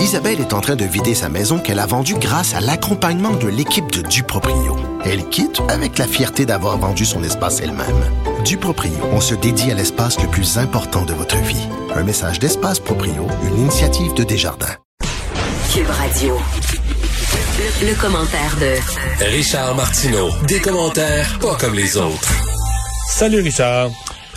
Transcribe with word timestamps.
Isabelle 0.00 0.40
est 0.40 0.54
en 0.54 0.60
train 0.62 0.76
de 0.76 0.84
vider 0.84 1.14
sa 1.14 1.28
maison 1.28 1.58
qu'elle 1.58 1.78
a 1.78 1.84
vendue 1.84 2.14
grâce 2.14 2.54
à 2.54 2.60
l'accompagnement 2.60 3.32
de 3.32 3.48
l'équipe 3.48 3.92
de 3.92 4.00
Duproprio. 4.00 4.76
Elle 5.04 5.28
quitte 5.28 5.60
avec 5.68 5.98
la 5.98 6.06
fierté 6.06 6.46
d'avoir 6.46 6.78
vendu 6.78 7.04
son 7.04 7.22
espace 7.22 7.60
elle-même. 7.60 8.02
Duproprio, 8.44 8.92
on 9.12 9.20
se 9.20 9.34
dédie 9.34 9.70
à 9.70 9.74
l'espace 9.74 10.18
le 10.20 10.28
plus 10.28 10.56
important 10.56 11.04
de 11.04 11.12
votre 11.12 11.36
vie. 11.36 11.68
Un 11.94 12.02
message 12.02 12.38
d'Espace 12.38 12.80
Proprio, 12.80 13.26
une 13.44 13.58
initiative 13.58 14.14
de 14.14 14.24
Desjardins. 14.24 14.76
Cube 15.72 15.90
Radio. 15.90 16.38
Le, 17.82 17.88
le 17.88 17.94
commentaire 17.94 18.56
de 18.58 19.24
Richard 19.26 19.74
Martineau. 19.74 20.30
Des 20.48 20.60
commentaires 20.60 21.38
pas 21.40 21.56
comme 21.56 21.74
les 21.74 21.98
autres. 21.98 22.32
Salut 23.06 23.42
Richard. 23.42 23.90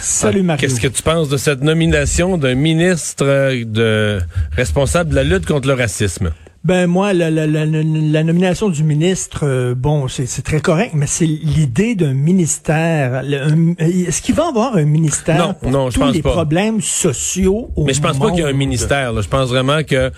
Salut 0.03 0.43
Mario. 0.43 0.59
Qu'est-ce 0.67 0.79
que 0.81 0.87
tu 0.87 1.01
penses 1.01 1.29
de 1.29 1.37
cette 1.37 1.61
nomination 1.63 2.37
d'un 2.37 2.55
ministre 2.55 3.25
euh, 3.25 3.63
de 3.65 4.19
responsable 4.51 5.11
de 5.11 5.15
la 5.15 5.23
lutte 5.23 5.45
contre 5.45 5.67
le 5.67 5.73
racisme? 5.75 6.31
Ben 6.65 6.87
moi, 6.87 7.11
la, 7.13 7.29
la, 7.29 7.45
la, 7.45 7.65
la 7.65 8.23
nomination 8.23 8.69
du 8.69 8.83
ministre, 8.85 9.41
euh, 9.43 9.75
bon, 9.75 10.07
c'est 10.07 10.27
très 10.43 10.61
correct, 10.61 10.91
mais 10.93 11.07
c'est 11.07 11.25
l'idée 11.25 11.93
d'un 11.95 12.13
ministère. 12.13 13.15
Un- 13.15 13.73
Est-ce 13.79 14.21
qu'il 14.21 14.33
va 14.35 14.45
y 14.45 14.47
avoir 14.47 14.75
un 14.77 14.85
ministère 14.85 15.37
Non, 15.37 15.53
pour 15.55 15.71
non, 15.71 15.89
je 15.89 15.95
tous 15.95 15.99
pense 16.01 16.13
les 16.15 16.21
pas. 16.21 16.31
problèmes 16.31 16.79
sociaux 16.81 17.69
au 17.75 17.85
Mais 17.85 17.93
je 17.93 18.01
pense 18.01 18.17
pas 18.17 18.29
qu'il 18.31 18.39
y 18.39 18.43
a 18.43 18.47
un 18.47 18.53
ministère. 18.53 19.11
là. 19.11 19.21
Je 19.21 19.27
pense 19.27 19.49
vraiment 19.49 19.83
que 19.83 20.09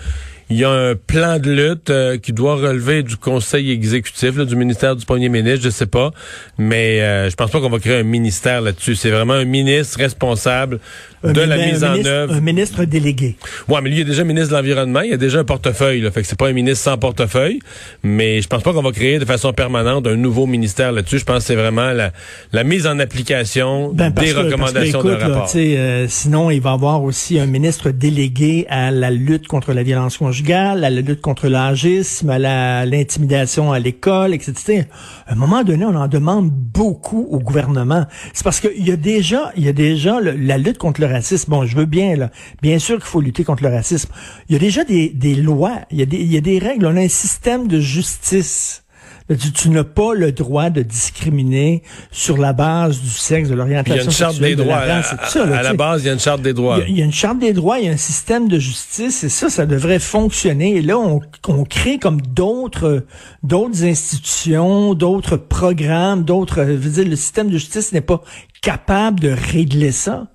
il 0.48 0.58
y 0.58 0.64
a 0.64 0.70
un 0.70 0.94
plan 0.94 1.38
de 1.38 1.50
lutte 1.50 1.90
euh, 1.90 2.18
qui 2.18 2.32
doit 2.32 2.54
relever 2.56 3.02
du 3.02 3.16
conseil 3.16 3.70
exécutif, 3.72 4.36
là, 4.36 4.44
du 4.44 4.54
ministère 4.56 4.94
du 4.94 5.04
premier 5.04 5.28
ministre, 5.28 5.64
je 5.64 5.70
sais 5.70 5.86
pas. 5.86 6.12
Mais 6.58 7.00
euh, 7.00 7.28
je 7.30 7.34
pense 7.34 7.50
pas 7.50 7.60
qu'on 7.60 7.68
va 7.70 7.78
créer 7.80 7.96
un 7.98 8.02
ministère 8.04 8.60
là-dessus. 8.60 8.94
C'est 8.94 9.10
vraiment 9.10 9.32
un 9.34 9.44
ministre 9.44 9.98
responsable 9.98 10.78
Un 11.24 11.32
de 11.32 11.40
la 11.40 11.56
mise 11.56 11.82
en 11.82 11.92
ministre- 11.92 12.10
œuvre. 12.12 12.34
Un 12.34 12.40
ministre 12.40 12.84
délégué. 12.84 13.36
Ouais, 13.68 13.80
mais 13.82 13.90
lui, 13.90 13.96
il 13.98 14.00
est 14.02 14.04
déjà 14.04 14.22
ministre 14.22 14.50
de 14.50 14.54
l'Environnement. 14.56 15.00
Il 15.00 15.12
a 15.12 15.16
déjà 15.16 15.40
un 15.40 15.44
portefeuille. 15.44 16.00
Là, 16.00 16.10
fait 16.12 16.22
que 16.22 16.28
c'est 16.28 16.38
pas 16.38 16.48
un 16.48 16.52
ministre 16.52 16.84
sans 16.84 16.96
portefeuille. 16.96 17.58
Mais 18.04 18.40
je 18.40 18.46
pense 18.46 18.62
pas 18.62 18.72
qu'on 18.72 18.82
va 18.82 18.92
créer 18.92 19.18
de 19.18 19.24
façon 19.24 19.52
permanente 19.52 20.06
un 20.06 20.14
nouveau 20.16 20.46
ministère 20.46 20.92
là-dessus. 20.92 21.18
Je 21.18 21.24
pense 21.24 21.38
que 21.38 21.44
c'est 21.44 21.56
vraiment 21.56 21.92
la, 21.92 22.12
la 22.52 22.62
mise 22.64 22.86
en 22.86 22.98
application 23.00 23.92
Ben, 23.92 24.10
des 24.10 24.26
que- 24.26 24.32
que, 24.32 24.36
recommandations 24.44 25.00
écoute, 25.00 25.10
d'un 25.10 25.18
là, 25.18 25.28
rapport. 25.28 25.52
euh, 25.56 26.06
sinon, 26.08 26.50
il 26.52 26.60
va 26.60 26.70
y 26.70 26.74
avoir 26.74 27.02
aussi 27.02 27.40
un 27.40 27.46
ministre 27.46 27.90
délégué 27.90 28.66
à 28.68 28.92
la 28.92 29.10
lutte 29.10 29.48
contre 29.48 29.72
la 29.72 29.82
violence 29.82 30.16
conjugale, 30.18 30.35
à 30.50 30.90
la 30.90 30.90
lutte 30.90 31.20
contre 31.20 31.48
l'agisme, 31.48 32.30
à 32.30 32.84
l'intimidation 32.84 33.72
à 33.72 33.78
l'école, 33.78 34.34
etc. 34.34 34.84
À 35.26 35.32
un 35.32 35.34
moment 35.36 35.64
donné, 35.64 35.84
on 35.84 35.94
en 35.94 36.08
demande 36.08 36.50
beaucoup 36.50 37.26
au 37.30 37.38
gouvernement. 37.38 38.06
C'est 38.32 38.44
parce 38.44 38.60
qu'il 38.60 38.86
y 38.86 38.90
a 38.90 38.96
déjà, 38.96 39.52
il 39.56 39.64
y 39.64 39.68
a 39.68 39.72
déjà 39.72 40.20
la 40.20 40.58
lutte 40.58 40.78
contre 40.78 41.00
le 41.00 41.06
racisme. 41.06 41.50
Bon, 41.50 41.64
je 41.64 41.76
veux 41.76 41.86
bien, 41.86 42.16
là. 42.16 42.30
Bien 42.62 42.78
sûr 42.78 42.96
qu'il 42.96 43.06
faut 43.06 43.20
lutter 43.20 43.44
contre 43.44 43.62
le 43.62 43.70
racisme. 43.70 44.10
Il 44.48 44.52
y 44.52 44.56
a 44.56 44.60
déjà 44.60 44.84
des, 44.84 45.08
des 45.10 45.34
lois, 45.34 45.80
y, 45.90 46.02
a 46.02 46.06
des, 46.06 46.18
il 46.18 46.32
y 46.32 46.36
a 46.36 46.40
des 46.40 46.58
règles. 46.58 46.86
On 46.86 46.96
a 46.96 47.00
un 47.00 47.08
système 47.08 47.68
de 47.68 47.80
justice. 47.80 48.85
Tu, 49.28 49.50
tu 49.52 49.70
n'as 49.70 49.82
pas 49.82 50.14
le 50.14 50.30
droit 50.30 50.70
de 50.70 50.82
discriminer 50.82 51.82
sur 52.12 52.38
la 52.38 52.52
base 52.52 53.00
du 53.00 53.08
sexe, 53.08 53.48
de 53.48 53.54
Puis 53.56 53.64
il 53.64 53.72
y 53.72 53.76
a 53.76 53.82
l'orientation 53.82 54.04
une 54.04 54.10
charte 54.10 54.32
sexuelle, 54.34 54.56
des 54.56 54.62
de 54.62 54.68
la 54.68 54.76
droits. 54.76 54.94
À, 54.94 54.96
race 54.96 55.14
ça, 55.28 55.46
là, 55.46 55.56
à 55.56 55.58
tu 55.58 55.64
la 55.64 55.74
base, 55.74 56.02
il 56.02 56.06
y 56.06 56.10
a 56.10 56.12
une 56.12 56.20
charte 56.20 56.42
des 56.42 56.52
droits. 56.52 56.78
Il 56.78 56.80
y, 56.80 56.84
a, 56.84 56.88
il 56.88 56.98
y 56.98 57.02
a 57.02 57.04
une 57.04 57.12
charte 57.12 57.38
des 57.40 57.52
droits, 57.52 57.78
il 57.80 57.86
y 57.86 57.88
a 57.88 57.92
un 57.92 57.96
système 57.96 58.48
de 58.48 58.58
justice, 58.58 59.24
et 59.24 59.28
ça, 59.28 59.50
ça 59.50 59.66
devrait 59.66 59.98
fonctionner. 59.98 60.76
Et 60.76 60.82
là, 60.82 60.96
on, 60.96 61.20
on 61.48 61.64
crée 61.64 61.98
comme 61.98 62.20
d'autres, 62.20 63.04
d'autres 63.42 63.84
institutions, 63.84 64.94
d'autres 64.94 65.36
programmes, 65.36 66.24
d'autres. 66.24 66.64
Je 66.64 66.72
veux 66.72 66.90
dire, 66.90 67.08
le 67.08 67.16
système 67.16 67.48
de 67.48 67.58
justice 67.58 67.92
n'est 67.92 68.00
pas 68.00 68.22
capable 68.62 69.18
de 69.18 69.30
régler 69.30 69.92
ça. 69.92 70.28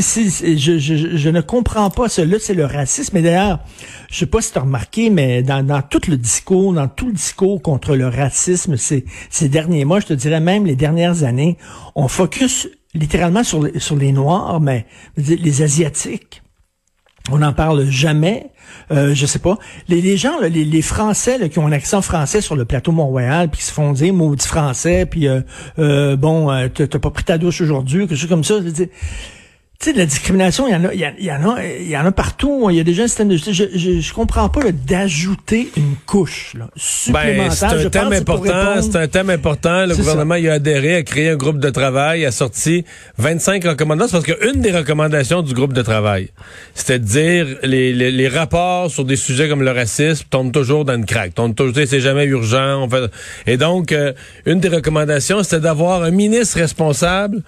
Je, 0.00 0.78
je, 1.16 1.28
ne 1.28 1.40
comprends 1.40 1.90
pas. 1.90 2.06
Là, 2.18 2.36
c'est 2.40 2.54
le 2.54 2.64
racisme. 2.64 3.16
Et 3.16 3.22
d'ailleurs, 3.22 3.60
je 4.10 4.18
sais 4.18 4.26
pas 4.26 4.40
si 4.40 4.52
tu 4.52 4.58
as 4.58 4.62
remarqué, 4.62 5.10
mais 5.10 5.42
dans, 5.42 5.82
tout 5.82 6.00
le 6.08 6.16
discours, 6.16 6.72
dans 6.72 6.88
tout 6.88 7.06
le 7.06 7.12
discours 7.12 7.60
contre 7.60 7.96
le 7.96 8.08
racisme 8.08 8.76
ces, 8.76 9.04
derniers 9.48 9.84
mois, 9.84 10.00
je 10.00 10.06
te 10.06 10.14
dirais 10.14 10.40
même 10.40 10.66
les 10.66 10.76
dernières 10.76 11.24
années, 11.24 11.58
on 11.94 12.08
focus 12.08 12.68
littéralement 12.94 13.44
sur 13.44 13.62
les, 13.62 14.12
Noirs, 14.12 14.60
mais 14.60 14.86
les 15.16 15.62
Asiatiques. 15.62 16.42
On 17.30 17.38
n'en 17.38 17.52
parle 17.52 17.88
jamais. 17.88 18.50
Euh, 18.90 19.14
je 19.14 19.26
sais 19.26 19.38
pas. 19.38 19.58
Les, 19.88 20.16
gens, 20.16 20.40
là, 20.40 20.48
les, 20.48 20.82
Français 20.82 21.38
là, 21.38 21.48
qui 21.48 21.58
ont 21.58 21.66
un 21.66 21.72
accent 21.72 22.02
français 22.02 22.40
sur 22.40 22.56
le 22.56 22.64
plateau 22.64 22.90
Mont-Royal, 22.90 23.48
puis 23.48 23.60
qui 23.60 23.66
se 23.66 23.72
font 23.72 23.92
dire 23.92 24.12
maudit 24.12 24.46
français, 24.46 25.06
puis 25.06 25.28
euh, 25.28 25.40
euh, 25.78 26.16
bon, 26.16 26.50
euh, 26.50 26.68
t'as 26.68 26.98
pas 26.98 27.10
pris 27.10 27.24
ta 27.24 27.38
douche 27.38 27.60
aujourd'hui, 27.60 28.08
quelque 28.08 28.18
chose 28.18 28.28
comme 28.28 28.44
ça. 28.44 28.58
je 28.58 28.64
veux 28.64 28.72
dire, 28.72 28.88
tu 29.82 29.88
sais, 29.88 29.92
de 29.94 29.98
la 29.98 30.06
discrimination, 30.06 30.68
il 30.68 30.72
y 30.72 30.76
en 30.76 30.84
a, 30.84 30.94
il 30.94 31.00
y, 31.00 31.04
en- 31.06 31.12
il 31.18 31.24
y 31.24 31.32
en 31.32 31.50
a, 31.56 31.64
il 31.64 31.88
y 31.88 31.96
en 31.96 32.06
a 32.06 32.12
partout. 32.12 32.68
Il 32.70 32.76
y 32.76 32.80
a 32.80 32.84
déjà 32.84 33.02
un 33.02 33.06
système 33.08 33.28
de 33.28 33.34
justice. 33.34 33.52
Je, 33.56 33.64
je, 33.76 34.00
je 34.00 34.14
comprends 34.14 34.48
pas 34.48 34.60
d'ajouter 34.70 35.70
une 35.76 35.96
couche 36.06 36.54
là, 36.56 36.66
Ben, 36.66 36.70
supplémentaire. 36.76 37.52
c'est 37.52 37.78
Je 37.80 37.86
un 37.88 37.90
thème 37.90 38.08
c'est 38.12 38.16
important. 38.20 38.80
C'est 38.82 38.96
un 38.96 39.08
thème 39.08 39.30
important. 39.30 39.86
Le 39.86 39.94
C'est 39.94 40.00
gouvernement 40.00 40.36
y 40.36 40.48
a 40.48 40.52
adhéré, 40.54 40.94
a 40.94 41.02
créé 41.02 41.30
un 41.30 41.36
groupe 41.36 41.58
de 41.58 41.68
travail, 41.70 42.24
a 42.24 42.30
sorti 42.30 42.84
25 43.18 43.64
recommandations. 43.64 44.20
Parce 44.22 44.38
qu'une 44.38 44.60
des 44.60 44.70
recommandations 44.70 45.42
du 45.42 45.52
groupe 45.52 45.72
de 45.72 45.82
travail, 45.82 46.28
c'était 46.74 47.00
de 47.00 47.04
dire 47.04 47.46
les, 47.64 47.92
les, 47.92 48.12
les 48.12 48.28
rapports 48.28 48.88
sur 48.88 49.04
des 49.04 49.16
sujets 49.16 49.48
comme 49.48 49.62
le 49.64 49.72
racisme 49.72 50.24
tombent 50.30 50.52
toujours 50.52 50.84
dans 50.84 50.94
une 50.94 51.06
craque. 51.06 51.34
Tombent 51.34 51.56
toujours, 51.56 51.74
c'est 51.86 52.00
jamais 52.00 52.24
urgent. 52.26 52.84
On 52.84 52.88
fait... 52.88 53.10
Et 53.48 53.56
donc, 53.56 53.90
euh, 53.90 54.12
une 54.46 54.60
des 54.60 54.68
recommandations, 54.68 55.42
c'était 55.42 55.58
d'avoir 55.60 56.04
un 56.04 56.12
ministre 56.12 56.58
responsable 56.58 57.42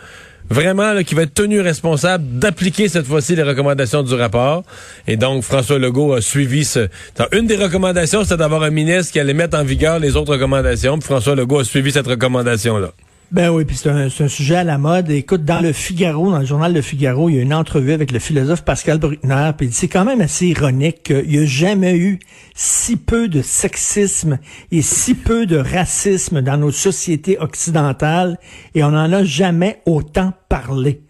vraiment 0.50 0.92
là, 0.92 1.04
qui 1.04 1.14
va 1.14 1.22
être 1.22 1.34
tenu 1.34 1.60
responsable 1.60 2.38
d'appliquer 2.38 2.88
cette 2.88 3.06
fois-ci 3.06 3.34
les 3.36 3.42
recommandations 3.42 4.02
du 4.02 4.14
rapport. 4.14 4.62
Et 5.06 5.16
donc, 5.16 5.42
François 5.42 5.78
Legault 5.78 6.12
a 6.12 6.20
suivi 6.20 6.64
ce... 6.64 6.88
Une 7.32 7.46
des 7.46 7.56
recommandations, 7.56 8.22
c'était 8.22 8.36
d'avoir 8.36 8.62
un 8.62 8.70
ministre 8.70 9.12
qui 9.12 9.20
allait 9.20 9.34
mettre 9.34 9.58
en 9.58 9.64
vigueur 9.64 9.98
les 9.98 10.16
autres 10.16 10.32
recommandations. 10.32 10.98
Puis 10.98 11.06
François 11.06 11.34
Legault 11.34 11.60
a 11.60 11.64
suivi 11.64 11.92
cette 11.92 12.06
recommandation-là. 12.06 12.92
Ben 13.34 13.50
oui, 13.50 13.64
puis 13.64 13.76
c'est 13.76 13.90
un, 13.90 14.28
sujet 14.28 14.54
à 14.54 14.62
la 14.62 14.78
mode. 14.78 15.10
Écoute, 15.10 15.44
dans 15.44 15.58
le 15.58 15.72
Figaro, 15.72 16.30
dans 16.30 16.38
le 16.38 16.46
journal 16.46 16.72
Le 16.72 16.82
Figaro, 16.82 17.28
il 17.28 17.34
y 17.34 17.38
a 17.40 17.42
une 17.42 17.52
entrevue 17.52 17.90
avec 17.90 18.12
le 18.12 18.20
philosophe 18.20 18.64
Pascal 18.64 18.98
Bruckner, 18.98 19.50
puis 19.58 19.70
c'est 19.72 19.88
quand 19.88 20.04
même 20.04 20.20
assez 20.20 20.46
ironique 20.46 21.02
qu'il 21.02 21.26
n'y 21.26 21.38
a 21.38 21.44
jamais 21.44 21.96
eu 21.96 22.20
si 22.54 22.96
peu 22.96 23.26
de 23.26 23.42
sexisme 23.42 24.38
et 24.70 24.82
si 24.82 25.14
peu 25.14 25.46
de 25.46 25.56
racisme 25.56 26.42
dans 26.42 26.56
nos 26.56 26.70
sociétés 26.70 27.36
occidentales, 27.40 28.38
et 28.76 28.84
on 28.84 28.92
n'en 28.92 29.12
a 29.12 29.24
jamais 29.24 29.82
autant 29.84 30.32
parlé. 30.48 31.02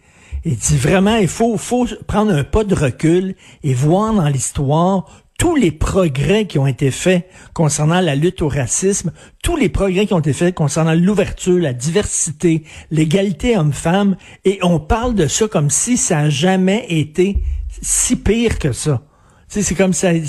Il 0.45 0.55
dit 0.55 0.77
vraiment, 0.77 1.17
il 1.17 1.27
faut, 1.27 1.57
faut 1.57 1.85
prendre 2.07 2.33
un 2.33 2.43
pas 2.43 2.63
de 2.63 2.73
recul 2.73 3.35
et 3.61 3.75
voir 3.75 4.15
dans 4.15 4.29
l'histoire 4.29 5.24
tous 5.37 5.55
les 5.55 5.71
progrès 5.71 6.45
qui 6.45 6.59
ont 6.59 6.67
été 6.67 6.91
faits 6.91 7.27
concernant 7.53 7.99
la 7.99 8.15
lutte 8.15 8.41
au 8.41 8.47
racisme, 8.47 9.11
tous 9.43 9.57
les 9.57 9.69
progrès 9.69 10.05
qui 10.05 10.13
ont 10.13 10.19
été 10.19 10.33
faits 10.33 10.55
concernant 10.55 10.93
l'ouverture, 10.93 11.59
la 11.59 11.73
diversité, 11.73 12.63
l'égalité 12.91 13.57
homme-femme, 13.57 14.15
et 14.45 14.59
on 14.61 14.79
parle 14.79 15.15
de 15.15 15.27
ça 15.27 15.47
comme 15.47 15.69
si 15.69 15.97
ça 15.97 16.19
a 16.19 16.29
jamais 16.29 16.85
été 16.89 17.43
si 17.81 18.15
pire 18.15 18.59
que 18.59 18.71
ça. 18.71 19.01
C'est 19.47 19.75
comme 19.75 19.93
ça, 19.93 20.13
hey, 20.13 20.25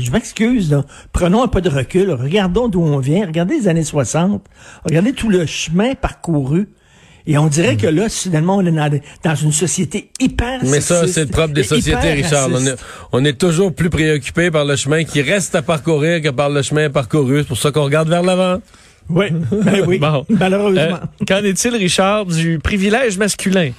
je 0.00 0.10
m'excuse. 0.10 0.82
Prenons 1.12 1.42
un 1.42 1.48
peu 1.48 1.60
de 1.60 1.68
recul, 1.68 2.10
regardons 2.10 2.68
d'où 2.68 2.80
on 2.80 2.98
vient, 2.98 3.26
regardez 3.26 3.58
les 3.58 3.68
années 3.68 3.84
60, 3.84 4.44
regardez 4.84 5.12
tout 5.12 5.28
le 5.28 5.46
chemin 5.46 5.94
parcouru. 5.94 6.68
Et 7.26 7.38
on 7.38 7.46
dirait 7.46 7.76
que 7.76 7.86
là, 7.86 8.08
soudainement, 8.10 8.58
on 8.58 8.66
est 8.66 9.02
dans, 9.22 9.34
une 9.34 9.52
société 9.52 10.10
hyper 10.20 10.60
Mais 10.62 10.80
ça, 10.82 11.06
c'est 11.08 11.22
le 11.24 11.30
propre 11.30 11.54
des 11.54 11.62
sociétés, 11.62 12.12
Richard. 12.12 12.48
On 12.50 12.52
est, 12.52 12.70
raciste. 12.70 12.84
on 13.12 13.24
est 13.24 13.38
toujours 13.38 13.74
plus 13.74 13.88
préoccupé 13.88 14.50
par 14.50 14.66
le 14.66 14.76
chemin 14.76 15.04
qui 15.04 15.22
reste 15.22 15.54
à 15.54 15.62
parcourir 15.62 16.20
que 16.20 16.28
par 16.28 16.50
le 16.50 16.60
chemin 16.60 16.90
parcouru. 16.90 17.38
C'est 17.38 17.48
pour 17.48 17.56
ça 17.56 17.70
qu'on 17.70 17.84
regarde 17.84 18.10
vers 18.10 18.22
l'avant. 18.22 18.60
Oui, 19.08 19.26
ben 19.30 19.84
oui, 19.86 19.98
Bon. 20.00 20.24
malheureusement. 20.28 20.80
Euh, 20.80 21.24
Qu'en 21.26 21.42
est-il, 21.44 21.74
Richard, 21.76 22.26
du 22.26 22.58
privilège 22.58 23.16
masculin? 23.16 23.70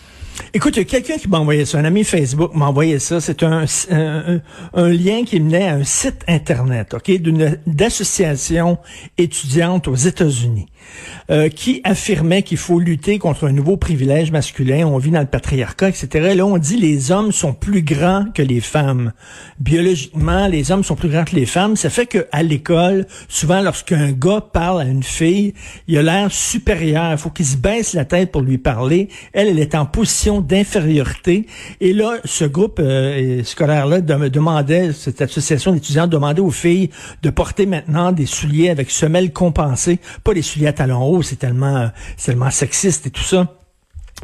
Écoute, 0.53 0.75
il 0.77 0.79
y 0.79 0.81
a 0.81 0.85
quelqu'un 0.85 1.17
qui 1.17 1.27
m'a 1.27 1.39
envoyé 1.39 1.65
ça, 1.65 1.77
un 1.77 1.85
ami 1.85 2.03
Facebook 2.03 2.53
m'a 2.55 2.67
envoyé 2.67 2.99
ça. 2.99 3.19
C'est 3.19 3.43
un, 3.43 3.65
un, 3.91 4.39
un 4.73 4.89
lien 4.89 5.23
qui 5.25 5.39
menait 5.39 5.67
à 5.67 5.75
un 5.75 5.83
site 5.83 6.23
Internet, 6.27 6.93
OK, 6.93 7.11
d'une 7.21 7.57
d'association 7.67 8.77
étudiante 9.17 9.87
aux 9.87 9.95
États-Unis, 9.95 10.67
euh, 11.29 11.49
qui 11.49 11.81
affirmait 11.83 12.43
qu'il 12.43 12.57
faut 12.57 12.79
lutter 12.79 13.19
contre 13.19 13.47
un 13.47 13.51
nouveau 13.51 13.77
privilège 13.77 14.31
masculin. 14.31 14.87
On 14.87 14.97
vit 14.97 15.11
dans 15.11 15.19
le 15.19 15.25
patriarcat, 15.25 15.89
etc. 15.89 16.33
Là, 16.35 16.45
on 16.45 16.57
dit 16.57 16.77
les 16.77 17.11
hommes 17.11 17.31
sont 17.31 17.53
plus 17.53 17.81
grands 17.81 18.25
que 18.33 18.41
les 18.41 18.61
femmes. 18.61 19.13
Biologiquement, 19.59 20.47
les 20.47 20.71
hommes 20.71 20.83
sont 20.83 20.95
plus 20.95 21.09
grands 21.09 21.25
que 21.25 21.35
les 21.35 21.45
femmes. 21.45 21.75
Ça 21.75 21.89
fait 21.89 22.05
que 22.05 22.27
à 22.31 22.43
l'école, 22.43 23.07
souvent, 23.27 23.61
lorsqu'un 23.61 24.11
gars 24.11 24.41
parle 24.41 24.81
à 24.81 24.85
une 24.85 25.03
fille, 25.03 25.53
il 25.87 25.97
a 25.97 26.03
l'air 26.03 26.31
supérieur. 26.31 27.11
Il 27.11 27.17
faut 27.17 27.29
qu'il 27.29 27.45
se 27.45 27.57
baisse 27.57 27.93
la 27.93 28.05
tête 28.05 28.31
pour 28.31 28.41
lui 28.41 28.57
parler. 28.57 29.09
Elle, 29.33 29.49
elle 29.49 29.59
est 29.59 29.75
en 29.75 29.85
position 29.85 30.24
d'infériorité. 30.41 31.47
Et 31.81 31.93
là, 31.93 32.17
ce 32.25 32.45
groupe 32.45 32.79
euh, 32.79 33.43
scolaire-là 33.43 34.01
dem- 34.01 34.29
demandait, 34.29 34.91
cette 34.93 35.21
association 35.21 35.71
d'étudiants 35.71 36.07
demandait 36.07 36.41
aux 36.41 36.51
filles 36.51 36.89
de 37.23 37.29
porter 37.29 37.65
maintenant 37.65 38.11
des 38.11 38.25
souliers 38.25 38.69
avec 38.69 38.91
semelles 38.91 39.31
compensées, 39.31 39.99
pas 40.23 40.33
des 40.33 40.41
souliers 40.41 40.67
à 40.67 40.73
talons 40.73 41.03
hauts, 41.03 41.21
c'est 41.21 41.37
tellement, 41.37 41.77
euh, 41.77 41.87
tellement 42.23 42.51
sexiste 42.51 43.07
et 43.07 43.11
tout 43.11 43.23
ça 43.23 43.47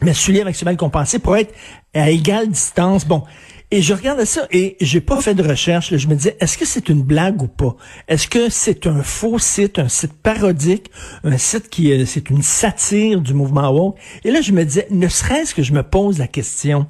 mais 0.02 0.14
souliers 0.14 0.42
avec 0.42 0.56
semelles 0.56 0.78
compensées 0.78 1.20
pour 1.20 1.36
être 1.36 1.54
à 1.94 2.10
égale 2.10 2.48
distance. 2.50 3.06
Bon. 3.06 3.24
Et 3.74 3.82
je 3.82 3.94
regardais 3.94 4.26
ça 4.26 4.48
et 4.52 4.76
j'ai 4.82 5.00
pas 5.00 5.22
fait 5.22 5.34
de 5.34 5.48
recherche. 5.48 5.96
Je 5.96 6.08
me 6.10 6.16
disais, 6.16 6.36
est-ce 6.42 6.58
que 6.58 6.66
c'est 6.66 6.90
une 6.90 7.04
blague 7.04 7.42
ou 7.42 7.48
pas? 7.48 7.78
Est-ce 8.10 8.28
que 8.28 8.50
c'est 8.50 8.86
un 8.86 9.02
faux 9.02 9.40
site, 9.40 9.80
un 9.80 9.88
site 9.88 10.12
parodique, 10.12 10.92
un 11.24 11.38
site 11.38 11.70
qui 11.70 11.90
est, 11.90 12.06
c'est 12.06 12.30
une 12.30 12.42
satire 12.42 13.22
du 13.22 13.34
mouvement 13.34 13.72
woke? 13.72 13.98
Et 14.26 14.32
là, 14.32 14.42
je 14.42 14.52
me 14.52 14.66
disais, 14.66 14.88
ne 14.92 15.08
serait-ce 15.08 15.56
que 15.56 15.64
je 15.64 15.72
me 15.72 15.84
pose 15.84 16.20
la 16.20 16.28
question. 16.28 16.86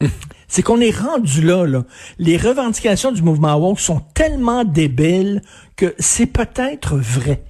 c'est 0.48 0.62
qu'on 0.62 0.80
est 0.80 0.96
rendu 0.96 1.40
là, 1.40 1.64
là. 1.66 1.84
Les 2.18 2.36
revendications 2.36 3.12
du 3.12 3.22
mouvement 3.22 3.54
woke 3.54 3.78
sont 3.78 4.00
tellement 4.14 4.64
débiles 4.64 5.40
que 5.76 5.94
c'est 6.00 6.26
peut-être 6.26 6.96
vrai 6.96 7.44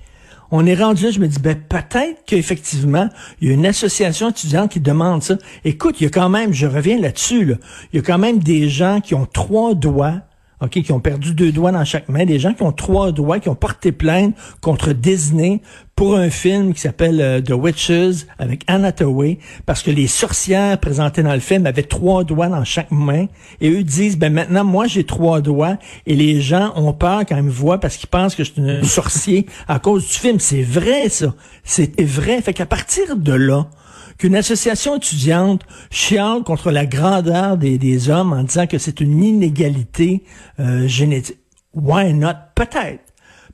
on 0.50 0.64
est 0.66 0.74
rendu 0.74 1.04
là, 1.04 1.10
je 1.10 1.20
me 1.20 1.28
dis, 1.28 1.38
ben, 1.38 1.56
peut-être 1.56 2.24
qu'effectivement, 2.26 3.08
il 3.40 3.48
y 3.48 3.50
a 3.50 3.54
une 3.54 3.66
association 3.66 4.30
étudiante 4.30 4.70
qui 4.70 4.80
demande 4.80 5.22
ça. 5.22 5.36
Écoute, 5.64 5.96
il 6.00 6.04
y 6.04 6.06
a 6.06 6.10
quand 6.10 6.28
même, 6.28 6.52
je 6.52 6.66
reviens 6.66 6.98
là-dessus, 6.98 7.44
là, 7.44 7.54
il 7.92 7.96
y 7.96 7.98
a 7.98 8.02
quand 8.02 8.18
même 8.18 8.38
des 8.38 8.68
gens 8.68 9.00
qui 9.00 9.14
ont 9.14 9.26
trois 9.26 9.74
doigts 9.74 10.20
OK, 10.60 10.82
qui 10.82 10.92
ont 10.92 11.00
perdu 11.00 11.34
deux 11.34 11.52
doigts 11.52 11.70
dans 11.70 11.84
chaque 11.84 12.08
main, 12.08 12.24
des 12.24 12.38
gens 12.40 12.52
qui 12.52 12.62
ont 12.64 12.72
trois 12.72 13.12
doigts, 13.12 13.38
qui 13.38 13.48
ont 13.48 13.54
porté 13.54 13.92
plainte 13.92 14.34
contre 14.60 14.92
Disney 14.92 15.60
pour 15.94 16.16
un 16.16 16.30
film 16.30 16.74
qui 16.74 16.80
s'appelle 16.80 17.20
euh, 17.20 17.40
The 17.40 17.50
Witches 17.50 18.26
avec 18.38 18.62
Anna 18.66 18.88
Hathaway, 18.88 19.38
parce 19.66 19.82
que 19.82 19.90
les 19.90 20.06
sorcières 20.06 20.78
présentées 20.78 21.22
dans 21.22 21.34
le 21.34 21.40
film 21.40 21.66
avaient 21.66 21.82
trois 21.82 22.24
doigts 22.24 22.48
dans 22.48 22.64
chaque 22.64 22.90
main, 22.90 23.26
et 23.60 23.70
eux 23.70 23.84
disent, 23.84 24.18
ben 24.18 24.32
maintenant, 24.32 24.64
moi 24.64 24.86
j'ai 24.86 25.04
trois 25.04 25.40
doigts, 25.40 25.76
et 26.06 26.14
les 26.14 26.40
gens 26.40 26.72
ont 26.76 26.92
peur 26.92 27.20
quand 27.28 27.36
ils 27.36 27.42
me 27.42 27.50
voient 27.50 27.78
parce 27.78 27.96
qu'ils 27.96 28.08
pensent 28.08 28.34
que 28.34 28.44
je 28.44 28.52
suis 28.52 28.62
un 28.62 28.82
sorcier 28.82 29.46
à 29.68 29.78
cause 29.78 30.06
du 30.06 30.14
film. 30.14 30.40
C'est 30.40 30.62
vrai, 30.62 31.08
ça. 31.08 31.34
C'est 31.64 32.00
vrai. 32.00 32.40
Fait 32.42 32.52
qu'à 32.52 32.66
partir 32.66 33.16
de 33.16 33.32
là, 33.32 33.68
qu'une 34.18 34.34
association 34.34 34.96
étudiante 34.96 35.62
chiale 35.90 36.42
contre 36.44 36.70
la 36.70 36.86
grandeur 36.86 37.56
des, 37.56 37.78
des 37.78 38.10
hommes 38.10 38.32
en 38.32 38.42
disant 38.42 38.66
que 38.66 38.78
c'est 38.78 39.00
une 39.00 39.22
inégalité 39.22 40.22
euh, 40.60 40.86
génétique. 40.88 41.38
Why 41.74 42.12
not? 42.12 42.32
Peut-être. 42.54 43.00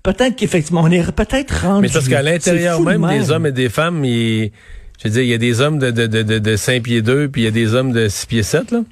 Peut-être 0.02 0.36
qu'effectivement, 0.36 0.82
on 0.82 0.90
est 0.90 1.12
peut-être 1.12 1.62
rendu. 1.62 1.82
Mais 1.82 1.92
parce 1.92 2.08
qu'à 2.08 2.22
l'intérieur 2.22 2.80
même, 2.80 3.06
des 3.08 3.30
hommes 3.30 3.46
et 3.46 3.52
des 3.52 3.68
femmes, 3.68 4.04
il, 4.04 4.52
je 5.02 5.08
veux 5.08 5.10
dire, 5.10 5.22
il 5.22 5.28
y 5.28 5.34
a 5.34 5.38
des 5.38 5.60
hommes 5.60 5.78
de, 5.78 5.90
de, 5.90 6.06
de, 6.06 6.38
de 6.38 6.56
5 6.56 6.82
pieds 6.82 7.02
2, 7.02 7.28
puis 7.28 7.42
il 7.42 7.44
y 7.44 7.48
a 7.48 7.50
des 7.50 7.74
hommes 7.74 7.92
de 7.92 8.08
6 8.08 8.26
pieds 8.26 8.42
7, 8.42 8.70
là. 8.70 8.84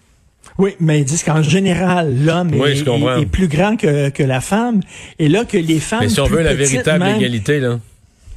Oui, 0.58 0.74
mais 0.80 1.00
ils 1.00 1.04
disent 1.04 1.22
qu'en 1.22 1.42
général, 1.42 2.14
l'homme 2.24 2.52
est, 2.52 3.26
plus 3.26 3.48
grand 3.48 3.76
que, 3.76 4.10
que 4.10 4.22
la 4.22 4.40
femme. 4.40 4.80
Et 5.18 5.28
là, 5.28 5.44
que 5.46 5.56
les 5.56 5.80
femmes. 5.80 6.00
Mais 6.02 6.08
si 6.10 6.20
on 6.20 6.26
veut 6.26 6.42
la 6.42 6.54
véritable 6.54 7.06
égalité, 7.06 7.58
là. 7.58 7.78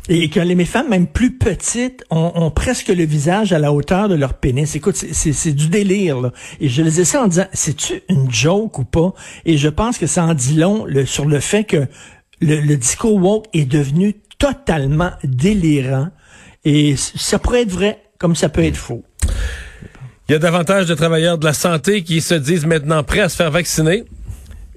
Et 0.07 0.29
que 0.29 0.39
les 0.39 0.65
femmes, 0.65 0.89
même 0.89 1.07
plus 1.07 1.37
petites, 1.37 2.03
ont, 2.11 2.51
presque 2.51 2.89
le 2.89 3.05
visage 3.05 3.53
à 3.53 3.59
la 3.59 3.73
hauteur 3.73 4.07
de 4.07 4.15
leur 4.15 4.35
pénis. 4.35 4.75
Écoute, 4.75 4.95
c'est 4.95 5.51
du 5.53 5.67
délire. 5.67 6.21
Là. 6.21 6.31
Et 6.59 6.69
je 6.69 6.83
les 6.83 7.01
ai 7.01 7.05
ça 7.05 7.23
en 7.23 7.27
disant, 7.27 7.47
c'est-tu 7.53 8.03
une 8.09 8.31
joke 8.31 8.77
ou 8.77 8.83
pas? 8.83 9.13
Et 9.45 9.57
je 9.57 9.69
pense 9.69 9.97
que 9.97 10.05
ça 10.05 10.23
en 10.23 10.33
dit 10.35 10.55
long 10.55 10.85
sur 11.05 11.25
le 11.25 11.39
fait 11.39 11.63
que 11.63 11.87
le, 12.39 12.75
discours 12.75 13.15
woke 13.15 13.45
est 13.53 13.65
devenu 13.65 14.13
totalement 14.37 15.11
délirant. 15.23 16.09
Et 16.65 16.95
ça 16.97 17.39
pourrait 17.39 17.63
être 17.63 17.71
vrai 17.71 18.01
comme 18.19 18.35
ça 18.35 18.49
peut 18.49 18.63
être 18.63 18.77
faux. 18.77 19.03
Il 20.27 20.31
y 20.31 20.35
a 20.35 20.39
davantage 20.39 20.87
de 20.87 20.95
travailleurs 20.95 21.37
de 21.37 21.45
la 21.45 21.53
santé 21.53 22.03
qui 22.03 22.21
se 22.21 22.33
disent 22.33 22.65
maintenant 22.65 23.03
prêts 23.03 23.21
à 23.21 23.29
se 23.29 23.35
faire 23.35 23.51
vacciner. 23.51 24.05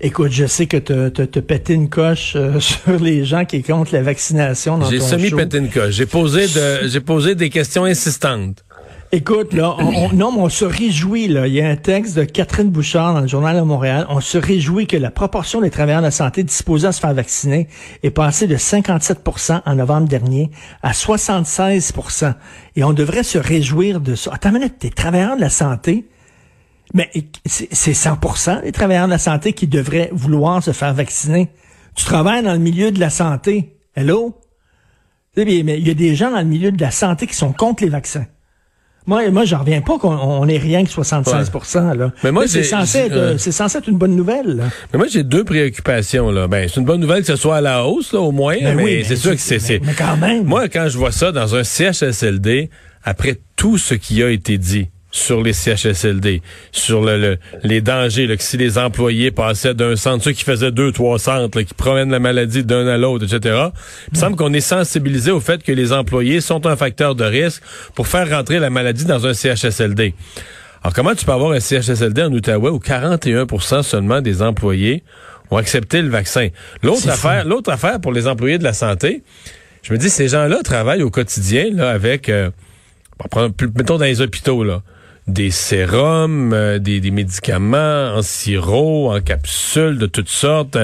Écoute, 0.01 0.31
je 0.31 0.47
sais 0.47 0.67
que 0.67 0.77
tu 0.77 1.27
te 1.27 1.41
pété 1.41 1.75
une 1.75 1.89
coche 1.89 2.35
euh, 2.37 2.61
sur 2.61 2.99
les 3.01 3.25
gens 3.25 3.45
qui 3.45 3.63
comptent 3.63 3.91
la 3.91 4.03
vaccination 4.03 4.79
dans 4.79 4.89
J'ai 4.89 5.01
semi-pété 5.01 5.59
une 5.59 5.71
coche. 5.71 5.95
J'ai 5.95 6.07
posé, 6.07 6.47
de, 6.47 6.87
j'ai 6.89 7.01
posé 7.01 7.35
des 7.35 7.51
questions 7.51 7.85
insistantes. 7.85 8.65
Écoute, 9.11 9.55
là, 9.55 9.75
on, 9.79 10.13
non, 10.13 10.33
mais 10.33 10.43
on 10.43 10.49
se 10.51 10.67
réjouit, 10.67 11.29
là. 11.29 11.47
Il 11.47 11.55
y 11.55 11.63
a 11.63 11.69
un 11.69 11.77
texte 11.77 12.15
de 12.15 12.25
Catherine 12.25 12.69
Bouchard 12.69 13.15
dans 13.15 13.23
le 13.23 13.27
Journal 13.27 13.57
de 13.57 13.63
Montréal. 13.63 14.07
On 14.11 14.21
se 14.21 14.37
réjouit 14.37 14.87
que 14.87 14.99
la 14.99 15.11
proportion 15.11 15.63
des 15.63 15.71
travailleurs 15.71 16.03
de 16.03 16.07
la 16.07 16.11
santé 16.11 16.43
disposés 16.43 16.89
à 16.89 16.93
se 16.93 17.01
faire 17.01 17.15
vacciner 17.15 17.69
est 18.03 18.11
passée 18.11 18.47
de 18.47 18.57
57% 18.57 19.63
en 19.65 19.75
novembre 19.75 20.09
dernier 20.09 20.51
à 20.83 20.93
76% 20.93 22.35
Et 22.77 22.85
on 22.85 22.93
devrait 22.93 23.23
se 23.23 23.39
réjouir 23.39 24.01
de 24.01 24.15
ça. 24.15 24.31
Attends 24.35 24.51
une 24.51 24.57
minute, 24.57 24.75
t'es 24.79 24.91
travailleurs 24.91 25.37
de 25.37 25.41
la 25.41 25.51
santé, 25.51 26.05
mais 26.95 27.11
c'est 27.47 27.93
100% 27.93 28.63
des 28.63 28.73
travailleurs 28.73 29.07
de 29.07 29.13
la 29.13 29.19
santé 29.19 29.53
qui 29.53 29.67
devraient 29.67 30.11
vouloir 30.13 30.63
se 30.63 30.73
faire 30.73 30.95
vacciner. 30.95 31.49
Tu 31.95 32.05
travailles 32.05 32.43
dans 32.43 32.53
le 32.53 32.59
milieu 32.59 32.91
de 32.91 33.01
la 33.01 33.11
santé. 33.11 33.77
Hello? 33.95 34.39
Mais 35.37 35.59
il 35.59 35.87
y 35.87 35.91
a 35.91 35.95
des 35.95 36.15
gens 36.15 36.31
dans 36.31 36.39
le 36.39 36.45
milieu 36.45 36.73
de 36.73 36.81
la 36.81 36.91
santé 36.91 37.27
qui 37.27 37.35
sont 37.35 37.53
contre 37.53 37.85
les 37.85 37.91
vaccins. 37.91 38.27
Moi, 39.07 39.31
moi, 39.31 39.47
j'en 39.47 39.61
reviens 39.61 39.81
pas 39.81 39.99
qu'on 39.99 40.47
ait 40.49 40.59
rien 40.59 40.85
que 40.85 40.91
76% 40.91 41.97
là. 41.97 42.13
Mais 42.23 42.31
moi, 42.31 42.47
c'est 42.47 42.63
censé, 42.63 42.99
être, 42.99 43.37
c'est 43.39 43.53
censé 43.53 43.79
être 43.79 43.89
une 43.89 43.97
bonne 43.97 44.15
nouvelle. 44.15 44.65
Mais 44.93 44.99
moi, 44.99 45.07
j'ai 45.09 45.23
deux 45.23 45.45
préoccupations 45.45 46.31
là. 46.31 46.47
Ben, 46.47 46.69
c'est 46.69 46.79
une 46.79 46.85
bonne 46.85 47.01
nouvelle 47.01 47.23
que 47.23 47.29
ce 47.29 47.37
soit 47.37 47.57
à 47.57 47.61
la 47.63 47.87
hausse 47.87 48.13
là, 48.13 48.21
au 48.21 48.33
moins. 48.33 48.57
Ben 48.61 48.77
mais 48.77 48.83
oui, 48.83 49.05
c'est 49.07 49.17
sûr 49.17 49.33
que 49.33 49.39
c'est. 49.39 49.81
Mais 49.83 49.95
quand 49.95 50.19
même. 50.19 50.45
Moi, 50.45 50.69
quand 50.69 50.89
je 50.91 50.99
vois 50.99 51.13
ça 51.13 51.33
dans 51.33 51.55
un 51.55 51.65
CHSLD, 51.65 52.69
après 53.03 53.39
tout 53.57 53.79
ce 53.79 53.95
qui 53.95 54.23
a 54.23 54.29
été 54.29 54.59
dit, 54.59 54.89
sur 55.11 55.43
les 55.43 55.53
CHSLD, 55.53 56.43
sur 56.71 57.03
le, 57.03 57.39
les 57.63 57.81
dangers, 57.81 58.27
là, 58.27 58.37
que 58.37 58.43
si 58.43 58.57
les 58.57 58.77
employés 58.77 59.31
passaient 59.31 59.75
d'un 59.75 59.97
centre, 59.97 60.25
ceux 60.25 60.33
qui 60.33 60.45
faisaient 60.45 60.71
deux, 60.71 60.93
trois 60.93 61.19
centres, 61.19 61.63
qui 61.63 61.75
promènent 61.75 62.11
la 62.11 62.19
maladie 62.19 62.63
d'un 62.63 62.87
à 62.87 62.99
l'autre, 62.99 63.25
etc. 63.25 63.69
Il 64.13 64.15
me 64.15 64.19
semble 64.19 64.37
qu'on 64.37 64.53
est 64.53 64.61
sensibilisé 64.61 65.31
au 65.31 65.41
fait 65.41 65.63
que 65.63 65.73
les 65.73 65.93
employés 65.93 66.41
sont 66.41 66.67
un 66.67 66.77
facteur 66.77 67.15
de 67.15 67.25
risque 67.25 67.63
pour 67.95 68.07
faire 68.07 68.29
rentrer 68.29 68.59
la 68.59 68.69
maladie 68.69 69.07
dans 69.07 69.27
un 69.27 69.33
CHSLD. 69.33 70.15
Alors, 70.83 70.95
comment 70.95 71.15
tu 71.15 71.25
peux 71.25 71.33
avoir 71.33 71.53
un 71.53 71.61
CHSLD 71.61 72.23
en 72.23 72.33
Outaouais 72.33 72.71
où 72.71 72.79
41% 72.79 73.83
seulement 73.83 74.21
des 74.21 74.43
employés 74.43 75.03
ont 75.51 75.57
accepté 75.57 76.03
le 76.03 76.11
vaccin? 76.11 76.49
L'autre 76.83 77.09
affaire, 77.09 77.47
l'autre 77.47 77.73
affaire 77.73 77.99
pour 78.01 78.13
les 78.13 78.27
employés 78.27 78.59
de 78.59 78.65
la 78.65 78.75
santé, 78.75 79.23
je 79.83 79.93
me 79.93 79.99
dis, 79.99 80.11
ces 80.11 80.29
gens-là 80.29 80.63
travaillent 80.63 81.03
au 81.03 81.11
quotidien, 81.11 81.71
là, 81.73 81.91
avec, 81.91 82.29
euh, 82.29 82.51
mettons 83.75 83.97
dans 83.97 84.05
les 84.05 84.21
hôpitaux, 84.21 84.63
là 84.63 84.83
des 85.29 85.51
sérums, 85.51 86.53
euh, 86.53 86.79
des, 86.79 87.11
médicaments 87.11 88.15
en 88.15 88.23
sirop, 88.23 89.13
en 89.13 89.21
capsules 89.21 89.99
de 89.99 90.07
toutes 90.07 90.29
sortes. 90.29 90.79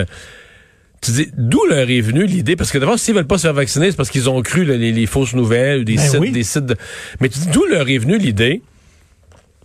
Tu 1.00 1.10
dis, 1.10 1.28
d'où 1.36 1.64
leur 1.66 1.90
est 1.90 2.00
venue 2.00 2.26
l'idée? 2.26 2.56
Parce 2.56 2.70
que 2.70 2.78
d'abord, 2.78 2.98
s'ils 2.98 3.14
veulent 3.14 3.26
pas 3.26 3.38
se 3.38 3.42
faire 3.42 3.54
vacciner, 3.54 3.90
c'est 3.90 3.96
parce 3.96 4.10
qu'ils 4.10 4.30
ont 4.30 4.40
cru 4.42 4.64
les, 4.64 5.06
fausses 5.06 5.34
nouvelles 5.34 5.80
ou 5.80 5.84
des 5.84 5.96
ben 5.96 6.08
sites, 6.08 6.32
des 6.32 6.42
sites 6.42 6.74
Mais 7.20 7.28
tu 7.28 7.40
dis, 7.40 7.46
d'où 7.48 7.64
leur 7.66 7.88
est 7.88 7.98
venue 7.98 8.18
l'idée 8.18 8.62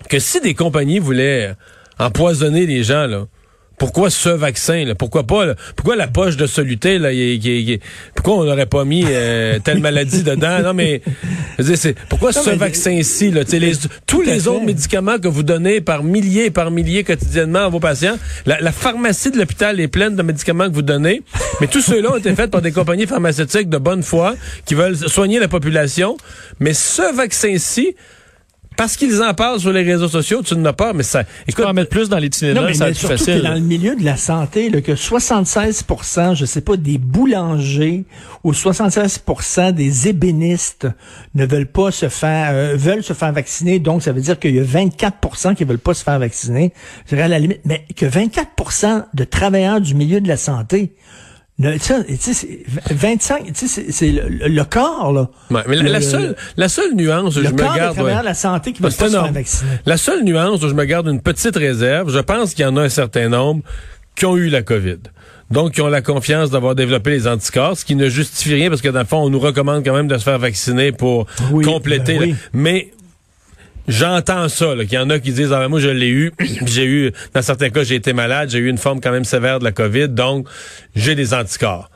que 0.09 0.19
si 0.19 0.41
des 0.41 0.53
compagnies 0.53 0.99
voulaient 0.99 1.53
empoisonner 1.97 2.65
les 2.65 2.83
gens, 2.83 3.05
là, 3.05 3.25
pourquoi 3.79 4.09
ce 4.09 4.29
vaccin 4.29 4.83
là? 4.85 4.93
Pourquoi 4.93 5.23
pas 5.23 5.55
Pourquoi 5.75 5.95
la 5.95 6.07
poche 6.07 6.35
de 6.35 6.45
soluté 6.45 6.99
là 6.99 7.09
Pourquoi 8.13 8.35
on 8.35 8.43
n'aurait 8.43 8.65
pas 8.65 8.83
mis 8.83 9.05
euh, 9.07 9.57
telle 9.63 9.79
maladie 9.81 10.23
dedans? 10.23 10.61
Non 10.61 10.73
mais 10.73 11.01
c'est 11.63 11.95
pourquoi 12.07 12.31
ce 12.31 12.49
vaccin-ci 12.51 13.31
là? 13.31 13.43
Tous 14.07 14.21
les 14.21 14.47
autres 14.47 14.65
médicaments 14.65 15.17
que 15.19 15.27
vous 15.27 15.43
donnez 15.43 15.81
par 15.81 16.03
milliers 16.03 16.45
et 16.45 16.51
par 16.51 16.71
milliers 16.71 17.03
quotidiennement 17.03 17.59
à 17.59 17.69
vos 17.69 17.79
patients, 17.79 18.17
la, 18.45 18.71
pharmacie 18.71 19.31
de 19.31 19.37
l'hôpital 19.37 19.79
est 19.79 19.87
pleine 19.87 20.15
de 20.15 20.23
médicaments 20.23 20.69
que 20.69 20.73
vous 20.73 20.81
donnez, 20.81 21.21
mais 21.61 21.67
tous 21.67 21.81
ceux-là 21.81 22.13
ont 22.13 22.17
été 22.17 22.33
faits 22.35 22.51
par 22.51 22.61
des 22.61 22.71
compagnies 22.71 23.07
pharmaceutiques 23.07 23.69
de 23.69 23.77
bonne 23.77 24.03
foi 24.03 24.35
qui 24.65 24.75
veulent 24.75 24.97
soigner 24.97 25.39
la 25.39 25.47
population. 25.47 26.17
Mais 26.59 26.73
ce 26.73 27.15
vaccin-ci 27.15 27.95
parce 28.79 28.95
qu'ils 28.95 29.21
en 29.21 29.33
parlent 29.33 29.59
sur 29.59 29.73
les 29.73 29.83
réseaux 29.83 30.07
sociaux, 30.07 30.41
tu 30.41 30.55
n'as 30.55 30.71
pas, 30.71 30.93
mais 30.93 31.03
ça. 31.03 31.23
Écoute, 31.49 31.65
en 31.65 31.73
mettre 31.73 31.89
plus 31.89 32.07
dans 32.07 32.17
l'itinéraire, 32.17 32.73
ça 32.73 32.93
surtout 32.93 33.17
facile. 33.17 33.41
Que 33.41 33.47
dans 33.47 33.55
le 33.55 33.59
milieu 33.59 33.93
de 33.93 34.05
la 34.05 34.15
santé, 34.15 34.69
là, 34.69 34.79
que 34.79 34.93
76% 34.93 36.33
je 36.33 36.45
sais 36.45 36.61
pas, 36.61 36.77
des 36.77 36.97
boulangers 36.97 38.05
ou 38.45 38.53
76% 38.53 39.73
des 39.73 40.07
ébénistes 40.07 40.87
ne 41.35 41.45
veulent 41.45 41.65
pas 41.65 41.91
se 41.91 42.07
faire, 42.07 42.51
euh, 42.53 42.77
veulent 42.77 43.03
se 43.03 43.11
faire 43.11 43.33
vacciner. 43.33 43.79
Donc, 43.79 44.01
ça 44.01 44.13
veut 44.13 44.21
dire 44.21 44.39
qu'il 44.39 44.55
y 44.55 44.59
a 44.59 44.63
24% 44.63 45.55
qui 45.55 45.65
veulent 45.65 45.77
pas 45.77 45.93
se 45.93 46.05
faire 46.05 46.17
vacciner. 46.17 46.71
Je 47.03 47.15
dirais 47.15 47.23
à 47.23 47.27
la 47.27 47.39
limite, 47.39 47.59
mais 47.65 47.85
que 47.97 48.05
24% 48.05 49.07
de 49.13 49.23
travailleurs 49.25 49.81
du 49.81 49.93
milieu 49.93 50.21
de 50.21 50.29
la 50.29 50.37
santé 50.37 50.93
25, 51.59 53.51
c'est 53.53 54.11
le, 54.11 54.47
le, 54.47 54.63
corps, 54.63 55.11
là. 55.11 55.29
mais 55.67 55.75
la, 55.75 55.99
seule, 55.99 56.35
la 56.55 56.69
seule 56.69 56.95
nuance 56.95 57.35
où 57.35 57.43
je 57.43 57.49
me 57.49 57.75
garde. 57.75 57.97
la 58.23 58.33
santé 58.33 58.71
qui 58.71 58.81
va 58.81 58.89
se 58.89 59.03
faire 59.03 59.31
vacciner. 59.31 59.71
La 59.85 59.97
seule 59.97 60.23
nuance 60.23 60.63
où 60.63 60.69
je 60.69 60.73
me 60.73 60.85
garde 60.85 61.07
une 61.07 61.21
petite 61.21 61.57
réserve, 61.57 62.13
je 62.13 62.19
pense 62.19 62.53
qu'il 62.53 62.63
y 62.63 62.67
en 62.67 62.77
a 62.77 62.81
un 62.83 62.89
certain 62.89 63.27
nombre 63.27 63.61
qui 64.15 64.25
ont 64.25 64.37
eu 64.37 64.47
la 64.47 64.61
COVID. 64.61 64.99
Donc, 65.51 65.73
qui 65.73 65.81
ont 65.81 65.87
la 65.87 66.01
confiance 66.01 66.51
d'avoir 66.51 66.75
développé 66.75 67.09
les 67.09 67.27
anticorps, 67.27 67.75
ce 67.75 67.83
qui 67.83 67.95
ne 67.95 68.07
justifie 68.07 68.53
rien 68.53 68.69
parce 68.69 68.81
que 68.81 68.89
dans 68.89 68.99
le 68.99 69.05
fond, 69.05 69.17
on 69.17 69.29
nous 69.29 69.39
recommande 69.39 69.83
quand 69.83 69.95
même 69.95 70.07
de 70.07 70.17
se 70.17 70.23
faire 70.23 70.37
vacciner 70.37 70.91
pour 70.91 71.25
compléter. 71.63 72.19
Ben 72.19 72.35
mais 72.53 72.91
J'entends 73.89 74.49
ça, 74.49 74.75
qu'il 74.81 74.93
y 74.93 74.97
en 74.99 75.09
a 75.09 75.17
qui 75.17 75.31
disent 75.31 75.51
ah, 75.51 75.57
ben, 75.57 75.67
moi 75.67 75.79
je 75.79 75.89
l'ai 75.89 76.09
eu, 76.09 76.31
j'ai 76.67 76.85
eu 76.85 77.11
dans 77.33 77.41
certains 77.41 77.71
cas 77.71 77.83
j'ai 77.83 77.95
été 77.95 78.13
malade, 78.13 78.51
j'ai 78.51 78.59
eu 78.59 78.69
une 78.69 78.77
forme 78.77 79.01
quand 79.01 79.11
même 79.11 79.25
sévère 79.25 79.57
de 79.57 79.63
la 79.63 79.71
Covid, 79.71 80.09
donc 80.09 80.47
j'ai 80.95 81.15
des 81.15 81.33
anticorps. 81.33 81.89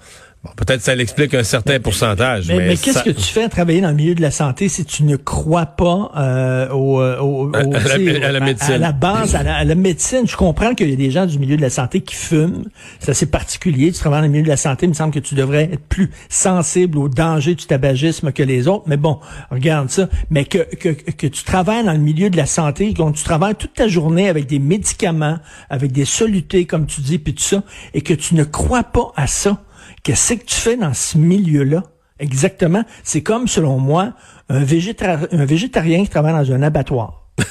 Peut-être 0.58 0.82
ça 0.82 0.94
l'explique 0.94 1.34
un 1.34 1.44
certain 1.44 1.80
pourcentage. 1.80 2.48
Mais, 2.48 2.58
mais, 2.58 2.78
qu'est-ce 2.78 3.04
que 3.04 3.12
tu 3.12 3.22
fais 3.22 3.44
à 3.44 3.50
travailler 3.50 3.80
dans 3.80 3.90
le 3.90 3.96
milieu 3.96 4.14
de 4.14 4.22
la 4.22 4.32
santé 4.32 4.68
si 4.68 4.84
tu 4.84 5.04
ne 5.04 5.16
crois 5.16 5.66
pas 5.66 6.12
euh, 6.18 6.70
au, 6.70 7.02
au, 7.02 7.52
à, 7.56 7.62
la, 7.62 8.40
médecine? 8.42 8.74
À, 8.74 8.78
la 8.78 8.92
base, 8.92 9.36
à 9.36 9.64
la, 9.64 9.76
médecine. 9.76 10.28
Je 10.28 10.36
comprends 10.36 10.76
qu'il 10.76 10.90
y 10.90 10.94
a 10.94 10.98
des 10.98 11.12
gens 11.12 11.26
du 11.26 11.40
milieu 11.40 11.56
de 11.56 11.62
la 11.62 11.70
santé 11.70 12.02
qui 12.02 12.16
fument. 12.16 12.66
C'est 13.00 13.12
assez 13.12 13.26
particulier. 13.26 13.92
Tu 13.94 14.00
travailles 14.00 14.22
dans 14.22 14.28
le 14.28 14.32
milieu 14.32 14.44
de 14.44 14.50
la 14.50 14.58
santé, 14.58 14.86
il 14.86 14.90
me 14.90 14.94
semble 14.94 15.14
que 15.14 15.20
tu 15.20 15.34
devrais 15.34 15.70
être 15.74 15.88
plus 15.88 16.12
sensible 16.28 16.98
au 16.98 17.08
danger 17.08 17.56
du 17.56 17.66
tabagisme 17.66 18.34
que 18.34 18.44
les 18.44 18.68
autres. 18.68 18.84
Mais 18.88 18.98
bon, 18.98 19.20
regarde 19.50 19.90
ça. 19.90 20.10
Mais 20.30 20.44
que, 20.44 20.58
que, 20.76 20.90
que 20.90 21.28
tu 21.28 21.44
travailles 21.46 21.86
dans 21.86 21.94
le 21.94 22.00
milieu 22.00 22.30
de 22.30 22.38
la 22.38 22.48
santé, 22.48 22.94
que 22.94 23.12
tu 23.12 23.24
travailles 23.24 23.56
toute 23.56 23.76
ta 23.76 23.88
journée 23.88 24.28
avec 24.28 24.48
des 24.48 24.60
médicaments, 24.60 25.38
avec 25.70 25.94
des 25.94 26.06
solutés, 26.06 26.66
comme 26.66 26.86
tu 26.86 27.00
dis, 27.00 27.18
puis 27.18 27.34
tout 27.34 27.44
ça, 27.44 27.64
et 27.94 28.02
que 28.02 28.14
tu 28.14 28.36
ne 28.36 28.44
crois 28.44 28.84
pas 28.84 29.14
à 29.16 29.28
ça 29.28 29.62
Qu'est-ce 30.04 30.34
que 30.34 30.44
tu 30.46 30.56
fais 30.56 30.78
dans 30.78 30.94
ce 30.94 31.18
milieu-là? 31.18 31.84
Exactement. 32.20 32.84
C'est 33.04 33.22
comme, 33.22 33.48
selon 33.48 33.80
moi, 33.80 34.14
un, 34.50 34.58
un 34.58 35.46
végétarien 35.46 36.04
qui 36.04 36.10
travaille 36.10 36.34
dans 36.34 36.54
un 36.54 36.62
abattoir. 36.62 37.28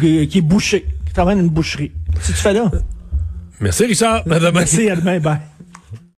qui 0.00 0.30
est 0.34 0.40
bouché, 0.40 0.86
qui 1.06 1.12
travaille 1.12 1.36
dans 1.36 1.42
une 1.42 1.48
boucherie. 1.48 1.92
Si 2.20 2.32
tu 2.32 2.38
fais 2.38 2.52
là? 2.52 2.70
Merci, 3.60 3.86
Richard. 3.86 4.22
Merci, 4.26 4.90
à 4.90 4.96
demain. 4.96 5.18
Bye. 5.20 5.38